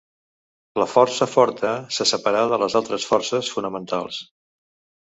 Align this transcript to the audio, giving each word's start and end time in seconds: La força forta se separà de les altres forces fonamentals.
La 0.81 0.87
força 0.93 1.27
forta 1.33 1.75
se 1.99 2.09
separà 2.15 2.43
de 2.55 2.61
les 2.65 2.79
altres 2.81 3.09
forces 3.13 3.55
fonamentals. 3.59 4.25